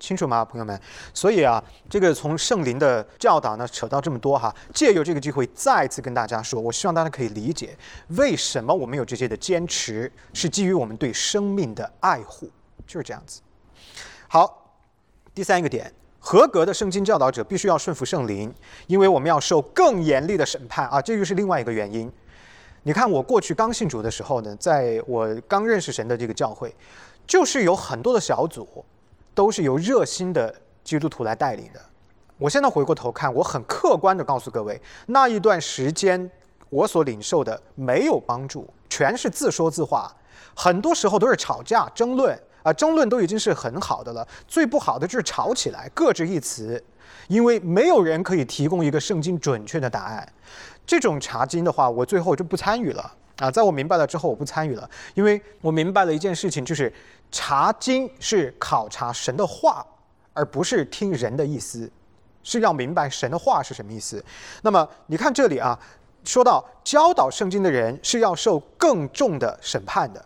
[0.00, 0.80] 清楚吗，朋友们？
[1.12, 7.76] 所以啊，这个从圣灵的教导呢，扯到这么多哈，借由这个机会再次跟大家说，我希望大家可以理解
[8.08, 12.50] 为什么我们有这些的坚持，是基于我们对生命的爱护，
[12.86, 13.42] 就是这样子。
[14.26, 14.72] 好，
[15.34, 15.92] 第三个点。
[16.28, 18.52] 合格的圣经教导者必须要顺服圣灵，
[18.88, 21.00] 因为我们要受更严厉的审判啊！
[21.00, 22.10] 这又是另外一个原因。
[22.82, 26.74] 你看，我过去刚信主的时候呢，在我刚认识神的这个教会，
[27.28, 28.84] 就是有很多的小组，
[29.36, 31.80] 都是由热心的基督徒来带领的。
[32.38, 36.28] 我现在回过头看，我很客观的告诉各位，那一段时间
[36.70, 40.12] 我所领受的没有帮助，全是自说自话，
[40.56, 42.36] 很多时候都是吵架争论。
[42.66, 46.82] 啊，争论都已经是很好的了，最不好的就是吵起来，各执一词，
[47.28, 50.28] 因为没有人可以提供一个圣经准确的答案。
[50.84, 53.48] 这种查经的话，我最后就不参与了啊。
[53.48, 56.92] 在我明白了之后，我不参与了，因为我明白了一件事情，就是
[57.30, 59.86] 查经是考察神的话，
[60.32, 61.88] 而不是听人的意思，
[62.42, 64.24] 是要明白神的话是什么意思。
[64.62, 65.78] 那么你看这里啊，
[66.24, 70.24] 说到教导圣经的人是要受更重的审判的。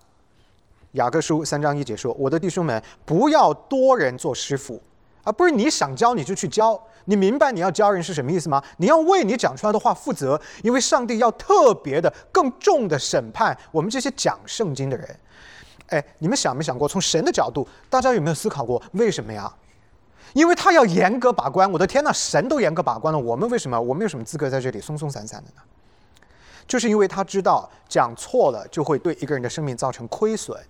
[0.92, 4.82] 雅各书三章一节说：“我的弟兄们，不要多人做师傅，
[5.22, 6.80] 而不是你想教你就去教。
[7.04, 8.60] 你明白你要教人是什么意思吗？
[8.78, 15.16] 你要为你讲出来的话负责，因为上帝要特别的、更重的审判我们这些讲圣经的人。
[15.90, 19.52] 哎，你们想没想过，从神的角度，大家有没有思考过为什么呀？
[20.32, 21.70] 因为他要严格把关。
[21.70, 23.80] 我的天呐，神都严格把关了，我们为什么？
[23.80, 25.62] 我们有什么资格在这里松松散散的呢？
[26.66, 30.60] 就是因为他知道讲错了就会对一个人的生命造成亏损。”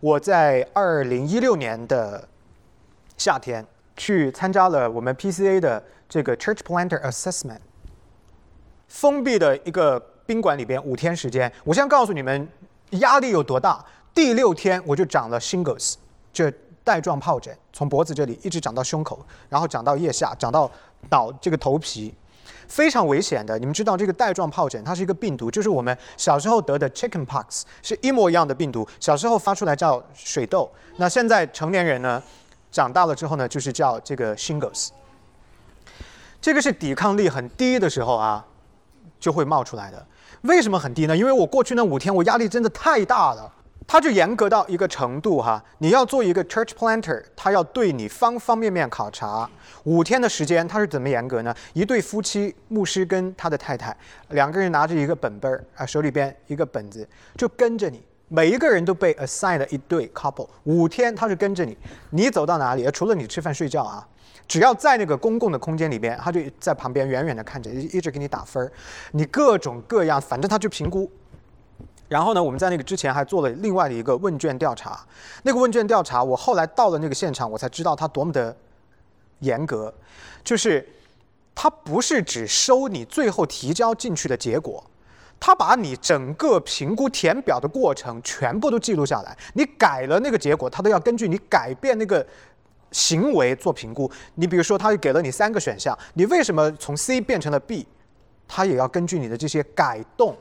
[0.00, 2.28] 我在二零一六年的
[3.16, 3.64] 夏天
[3.96, 7.60] 去参加了我们 PCA 的这个 Church Planter Assessment，
[8.88, 11.50] 封闭的一个宾馆里边五天时间。
[11.64, 12.48] 我先告诉你们
[12.90, 13.84] 压力有多大。
[14.12, 15.94] 第六天我就长了 shingles，
[16.32, 16.50] 就
[16.84, 20.70] 带状疱疹，从脖子这里一直长到胸口，然后长到腋下，长到
[21.10, 22.14] 脑这个头皮。
[22.68, 28.86] 非常危险的，你们知道这个带状疱疹，它是一个病毒，就是我们小时候得的 chicken pox 是一模一样的病毒。
[28.98, 32.22] 小时候发出来叫水痘，那现在成年人呢，
[32.70, 34.88] 长大了之后呢，就是叫这个 shingles。
[36.40, 38.44] 这个是抵抗力很低的时候啊，
[39.18, 40.06] 就会冒出来的。
[40.42, 41.16] 为什么很低呢？
[41.16, 43.50] 因为我过去那五天，我压力真的太大了。
[43.86, 49.48] 他就严格到一个程度哈，你要做一个 church planter，他要对你方方面面考察。
[49.84, 51.54] 五天的时间，他是怎么严格呢？
[51.74, 53.94] 一对夫妻，牧师跟他的太太，
[54.30, 60.48] 两个人拿着一个本本儿啊，手里边一个本子，就跟着你，每一个人都被 assigned 一对 couple。
[60.64, 61.76] 五天他是跟着你，
[62.10, 64.08] 你走到哪里，除了你吃饭睡觉啊，
[64.48, 68.72] 只要在那个公共的空间里边，他就在旁边远远的看着，一直给你打分儿。
[69.12, 71.10] 你各种各样，反正他就评估。
[72.08, 75.04] 然后呢，我们在那个之前还做了另外的一个问卷调查。
[75.42, 78.54] 那个问卷调查，我后来到了那个现场，我才知道它多么的
[79.40, 79.92] 严格。
[80.44, 80.86] 就是
[81.54, 84.84] 它不是只收你最后提交进去的结果，
[85.40, 89.36] 它把你整个评估填表的过程全部都记录下来。
[89.54, 92.24] 你改了那个结果，它都要根据你改变那个
[92.92, 94.10] 行为做评估。
[94.34, 97.86] 你比如说，他给了你三个选项，你为什么从 C 变成了 B？
[98.46, 100.36] 他也要根据你的这些改动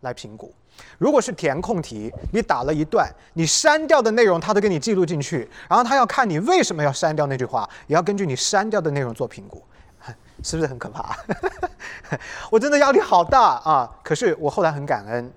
[0.00, 0.52] 来评估。
[0.98, 9.62] 如果是填空题，你打了一段，你删掉的内容他都给你记录进去，然后他要看你为什么要删掉那句话，也要根据你删掉的内容做评估，
[10.42, 11.16] 是不是很可怕？
[12.50, 13.90] 我真的压力好大啊！
[14.02, 15.32] 可是我后来很感恩，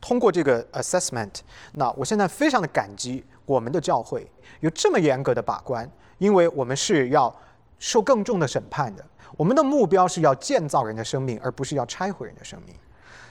[0.00, 1.40] 通过这个 assessment，
[1.72, 7.34] 那我现在非常的感激我们的教会有这么严格的把关，因为我们是要
[7.78, 9.04] 受更重的审判的。
[9.36, 12.74] 我们的目标是要建造人的生命，而不是要拆毁人的生命。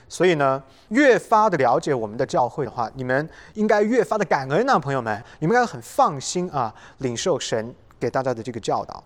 [0.09, 9.03] 所以呢，越发的了解我们的教会的话，你们应该越发的感恩啊，朋友们，你们应该很放心啊，领受神给大家的这个教导。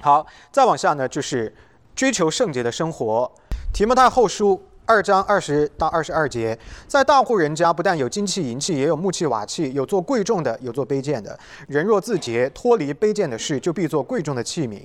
[0.00, 1.54] 好，再往下呢，就是
[1.94, 3.30] 追求圣洁的生活。
[3.72, 4.62] 提摩太后书。
[4.88, 11.38] 二章二十到二十二节，在大户人家，不但有金器银器，也有木器瓦器，有做贵重的，有做卑贱的。
[11.66, 14.80] 人若自洁，脱离卑贱的事，就必做贵重的器皿，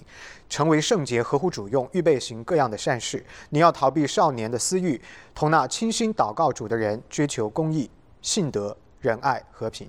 [0.50, 3.26] 成为圣洁，合乎主用，预备行各样的善事。
[3.52, 5.00] 你要逃避少年的私欲，
[5.34, 7.90] 同那倾心祷告主的人，追求公义、
[8.22, 9.88] 信德、仁爱、和平。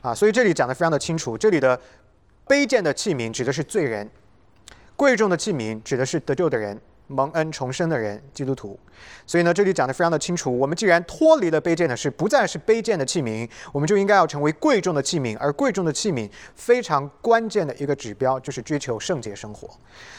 [0.00, 1.76] 啊，所以这里讲的非常的清楚，这里的
[2.46, 4.08] 卑贱的器皿指的是罪人，
[4.94, 6.80] 贵重的器皿指的是得救的人。
[7.06, 8.78] 蒙恩重生的人，基督徒。
[9.26, 10.56] 所以呢，这里讲的非常的清楚。
[10.58, 15.36] 我们既然脱离了卑贱的事，不再是卑贱的器皿，我们就应该要成为贵重的器皿。
[15.38, 19.68] 而贵重的器皿非常关键的一个指标，就是追求圣洁生活。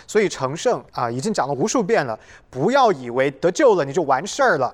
[0.05, 2.19] 所以成圣啊，已经讲了无数遍了。
[2.49, 4.73] 不要以为得救了你就完事儿了，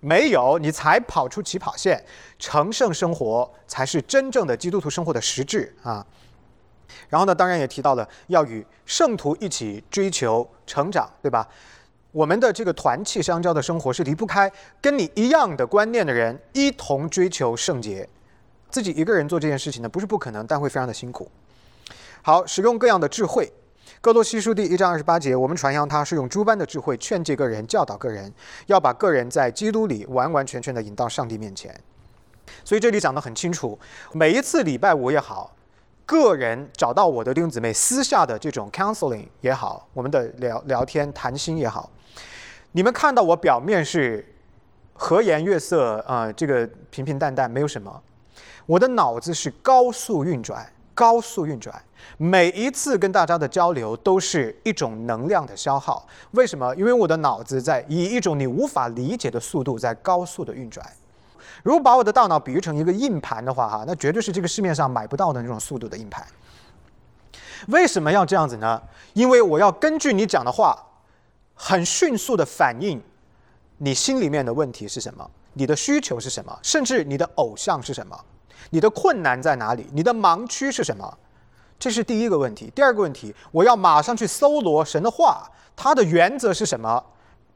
[0.00, 2.02] 没有，你才跑出起跑线。
[2.38, 6.06] 成圣生活才是真正的基督徒生活的实质啊。
[7.08, 11.46] 然后呢，当然也提到了要与圣徒一起追求成长，对吧？
[12.12, 14.50] 我们的这个团契相交的生活是离不开
[14.80, 18.08] 跟你一样的观念的人一同追求圣洁。
[18.68, 21.30] 自己一个人做这件事情呢，不是不可能，但会非常的辛苦。
[22.22, 23.52] 好，使用各样的智慧。
[24.00, 28.32] 哥罗西书第一章二十八节，我们传扬他是用诸般的智慧劝诫个人、教导个人，
[28.66, 31.72] 要把个人在基督里完完全全的引到上帝面前。
[32.64, 33.78] 所以这里讲得很清楚，
[34.12, 35.54] 每一次礼拜五也好。
[36.10, 41.88] 个人找到我的弟兄姊妹，私下的这种 counseling 也好，我们的聊聊天谈心也好，
[42.72, 44.26] 你们看到我表面是
[44.92, 48.02] 和颜悦色啊，这个平平淡淡，没有什么。
[48.66, 51.80] 我的脑子是高速运转，高速运转，
[52.16, 56.04] 每一次跟大家的交流都是一种能量的消耗。
[56.32, 56.74] 为什么？
[56.74, 60.84] 因为我的脑子在以一种你无法理解的速度在高速的运转。
[61.62, 66.26] 如果把我的大脑比喻成一个硬盘的话，哈，那绝对是这个市面上买不到的那种速度的硬盘。
[67.68, 68.80] 为什么要这样子呢？
[69.12, 70.82] 因为我要根据你讲的话，
[71.54, 73.02] 很迅速的反映
[73.78, 78.18] 你心里面的问题是什么，你的需求是什么，甚至你的偶像是什么，
[78.70, 81.18] 你的困难在哪里，你的盲区是什么，
[81.78, 82.72] 这是第一个问题。
[82.74, 85.46] 第二个问题，我要马上去搜罗神的话，
[85.76, 87.04] 它的原则是什么？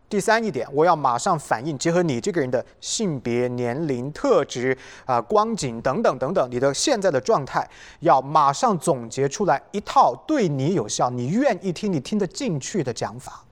[0.08, 7.68] 第三一点，我要马上反应，结合你这个人的性别、年龄、特质啊、光景等等等等，你的现在的状态，
[8.00, 13.42] 要马上总结出来一套对你有效、你愿意听、你听得进去的讲法。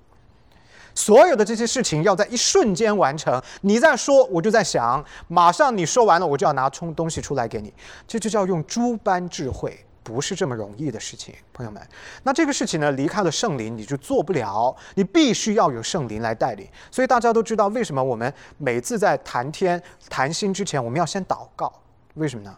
[0.95, 3.43] 所有的这些事情要在一瞬间完成。
[3.63, 7.73] 你在说，我就在想，马上你说完了，我就要拿冲东西出来给你。
[8.07, 9.85] 这就叫用诸般智慧。
[10.03, 11.81] 不是这么容易的事情，朋友们。
[12.25, 16.67] 那这个事情呢，离开了圣灵你就做不了，你必须要有圣灵来带领。
[16.91, 21.73] 所以大家都知道，为什么我们每次在谈天谈心之前，我们要先祷告？
[22.15, 22.57] 为什么呢？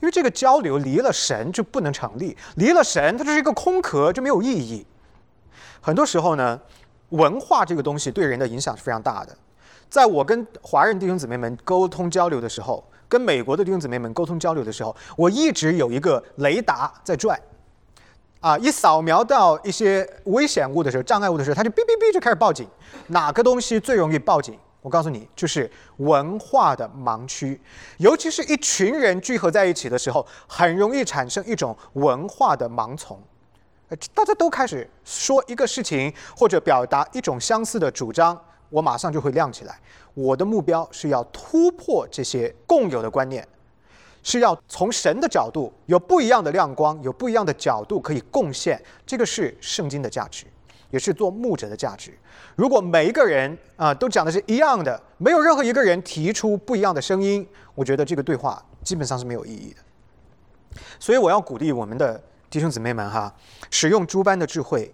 [0.00, 4.86] 因为这个交流离了神就不能成立，离了神它就是一个空壳，就没有意义。
[5.80, 6.60] 很多时候呢，
[7.08, 9.34] 文化这个东西对人的影响是非常大的。
[9.88, 12.84] 在我跟华人弟兄姊妹们沟通交流的时候。
[13.08, 17.40] 跟美国的弟兄姊妹们沟通交流的时候，我一直有一个雷达在转，
[18.40, 22.68] 啊，一扫描到一些危险物的时候、障碍物的时候，它就哔哔哔就开始报警。
[23.08, 24.58] 哪个东西最容易报警？
[24.82, 27.60] 我告诉你，就是文化的盲区，
[27.98, 33.20] 尤其是一群人聚合在一起的时候，很容易产生一种文化的盲从。
[34.14, 38.40] 大家都开始说一个事情，或者表达一种相似的主张。
[38.68, 39.78] 我马上就会亮起来。
[40.16, 43.46] 我的目标是要突破这些共有的观念，
[44.22, 48.82] 是要从神的角度有不一样的亮光，有不一样的角度可以贡献。
[49.04, 50.46] 这个是圣经的价值，
[50.88, 52.18] 也是做牧者的价值。
[52.54, 60.80] 如果每一个人啊都讲的是一样的，没有任何一个人提出不一样的声音，我觉得这个对话基本上是没有意义的。
[60.98, 63.34] 所以我要鼓励我们的弟兄姊妹们哈，
[63.70, 64.90] 使用诸般的智慧。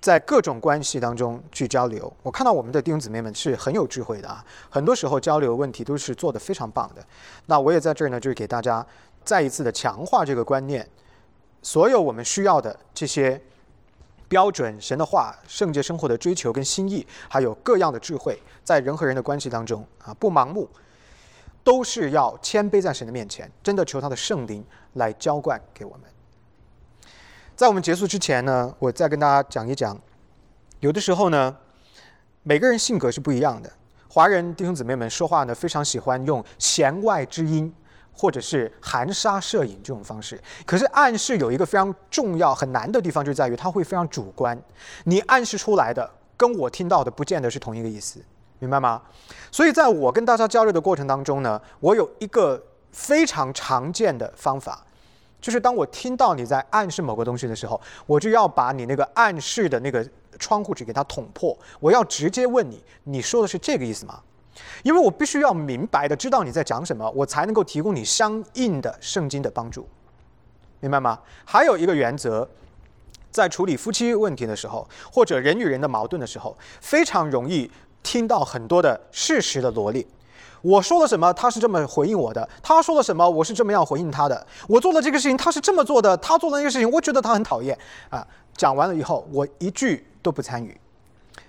[0.00, 7.04] 在各种关系当中去交流，我看到我们的弟兄姊妹们是很有智慧的啊，很多时候交流问题都是做得非常棒的。
[7.46, 8.84] 那我也在这儿呢，就是给大家
[9.24, 10.88] 再一次的强化这个观念，
[11.60, 13.38] 所有我们需要的这些
[14.26, 20.66] 标准、神的话、圣洁生活的追求跟心意，还有各样的智慧，在人和人的关系当中啊，不盲目，
[21.62, 26.02] 都是要谦卑在神的面前，真的求他的圣灵来浇灌给我们。
[27.60, 29.94] 在我们结束之前呢，我再跟大家讲一讲，
[30.78, 31.54] 有的时候呢，
[32.42, 33.70] 每个人性格是不一样的。
[34.08, 37.70] 华人弟兄姊妹们说话呢，非常喜欢用弦外之音，
[38.14, 40.40] 或者是含沙射影这种方式。
[40.64, 44.58] 可是暗示有一个非常重要、很难的地方，就在于它会非常主观。
[45.04, 48.22] 你暗示出来的，跟我听到的不见得是同一个意思。
[48.58, 49.02] 明白吗？
[49.52, 52.58] 所以在我跟大家交流的过程当中呢，我有一个
[52.90, 54.82] 非常常见的方法，
[55.40, 60.06] 就是当我听到你在暗示某个东西的时候，我就要把你那个暗示的那个
[60.38, 64.20] 窗户纸给它捅破，我要直接问你，你说的是这个意思吗？
[64.82, 69.88] 因为我必须要明白的知道你在讲什么，我才能够提供你相应的圣经的帮助，
[70.80, 71.18] 明白吗？
[71.44, 72.46] 还有一个原则，
[73.30, 77.70] 在处理夫妻问题的时候，或者人与人的矛盾的时候，非常容易。
[78.02, 80.02] 听到很多的事实的罗列，
[80.62, 84.46] 我说了什么，他是这么回应我的；他说了什么，我是这么样回应他的。
[84.68, 87.76] 我做了这个事情，他是这么做的；他做了那个事情，我觉得他很讨厌。
[88.08, 90.78] 啊，讲完了以后，我一句都不参与。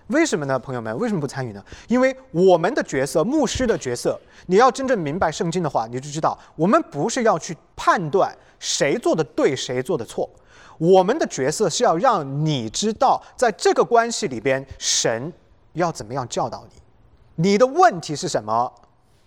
[0.07, 0.97] 为什么呢，朋友们？
[0.97, 1.63] 为什么不参与呢？
[1.87, 10.29] 因为我们的角色，牧师的角色，你要真正明白圣经的话，你就知道，我们不是要去判断谁做的对，谁做的错。
[10.77, 15.31] 我们的角色是要让你知道，在这个关系里边，神。
[15.73, 17.49] 要怎么样教导你？
[17.51, 18.69] 你的问题是什么？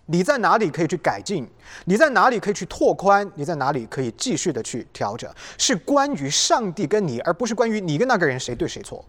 [0.07, 1.47] 你在哪里可以去改进？
[1.85, 3.29] 你在哪里可以去拓宽？
[3.35, 5.31] 你在哪里可以继续的去调整？
[5.57, 9.03] 是关于上帝跟你，而不是关于你跟那个人谁对谁错。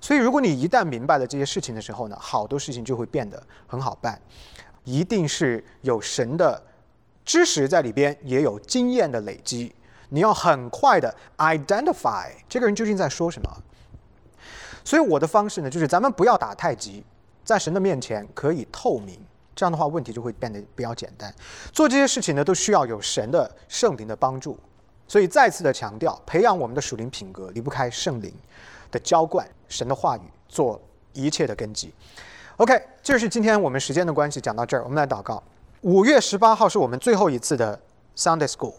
[0.00, 4.20] 所以，如果你一旦明白了这些事情的时候呢，好多事情就会变得很好办。
[4.84, 6.62] 一定是有神的
[7.24, 9.74] 知识在里边，也有经验的累积。
[10.08, 13.62] 你要很快的 identify 这个人究竟在说什么。
[14.82, 17.04] 所以我的方式呢，就是咱们不要打太极，
[17.44, 19.20] 在神的面前可以透明，
[19.54, 21.34] 这样的话问题就会变得比较简单。
[21.72, 24.58] 做这些事情呢，都需要有神的圣灵的帮助。
[25.06, 28.32] 所以再次的强调，培养我们的属灵品格离不开圣灵
[28.90, 30.80] 的浇灌，神的话语做
[31.12, 31.92] 一切的根基。
[32.58, 35.42] OK，这是今天我们时间的关系讲到这儿，我们来祷告。
[35.80, 37.80] 五月十八号是我们最后一次的
[38.16, 38.74] Sunday School。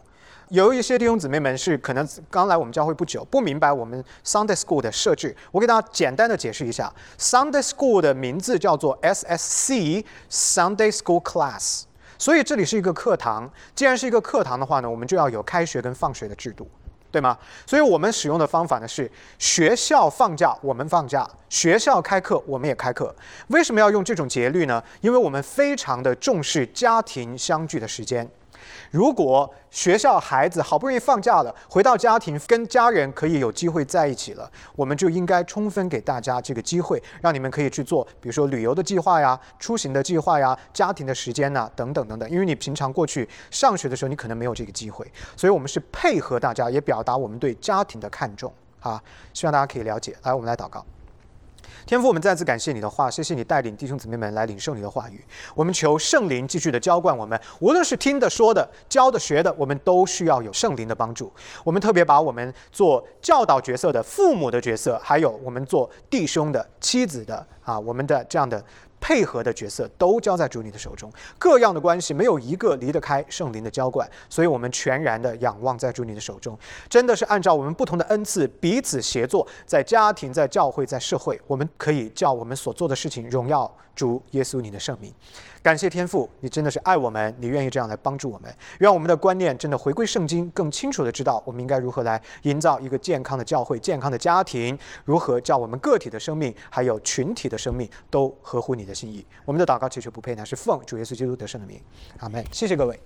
[0.52, 5.34] 有一些弟兄姊妹们是可能刚来我们教会不久，不明白我们 Sunday School 的设置。
[5.50, 11.84] 我给大家简单的解释一下，Sunday School 的名字叫做 SSC Sunday School Class，
[12.18, 13.50] 所以这里是一个课堂。
[13.74, 16.70] 既然是一个课堂的话呢，我们就要有开学跟放学的制度，
[17.10, 17.38] 对吗？
[17.66, 23.16] 所以我们使用的方法呢是学校放假我们放假，学校开课我们也开课。
[23.48, 24.84] 为什么要用这种节律呢？
[25.00, 28.30] 因为我们非常的重视家庭相聚的时间。
[28.92, 42.30] 如果学校孩子好不容易放假了，回到家庭跟家人可以有机会在一起了，我们就应该充分给大家这个机会，让你们可以去做，比如说旅游的计划呀、出行的计划呀、家庭的时间呐等等等等。
[42.30, 49.02] 因为你平常过去上学的时候，你可能没有这个机会，所以我们是配合大家，也表达我们对家庭的看重啊，
[49.34, 50.14] 希望大家可以了解。
[50.24, 50.86] 来，我们来祷告。
[51.86, 55.24] 天父，我们再次感谢你的话，谢谢你带领弟兄姊妹们来领受你的话语。
[55.56, 61.32] 我们求圣灵继续的浇灌我们，无论是听的、说的、教的、学的，我们都需要有圣灵的帮助。
[61.64, 68.64] 我们特别把我们做教导角色的父母的角色，还有我们做弟兄的、妻子的啊，我们的这样的。
[69.02, 85.12] 配合的角色都交在主你的手中，各样的关系没有一个离得开圣灵的浇灌，所以我们全然的仰望在主你的手中，真的是按照我们不同的恩赐彼此协作，在家庭、在教会、在社会，我们可以叫我们所做的事情荣耀主耶稣你的圣名。
[85.64, 99.24] 感谢天父，你真的是爱我们，你愿意这样来帮助我们，愿我们的观念真的回归圣经，更清楚的知道我们应该如何来营造一个健康的教会、健康的家庭，如何叫我们个体的生命还有群体的生命都合乎你的心意。
[99.46, 101.80] 我们的祷告其实不配，乃是奉主耶稣基督得胜的名，
[102.18, 102.44] 阿门。
[102.52, 103.00] 谢谢各位。